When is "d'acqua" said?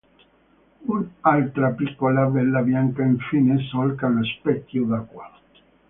4.85-5.31